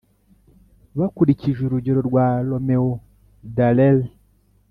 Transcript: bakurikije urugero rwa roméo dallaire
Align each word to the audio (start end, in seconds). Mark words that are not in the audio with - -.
bakurikije 0.99 1.59
urugero 1.63 1.99
rwa 2.09 2.27
roméo 2.49 2.89
dallaire 3.55 4.07